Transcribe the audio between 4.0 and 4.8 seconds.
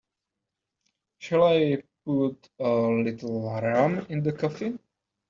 in the coffee?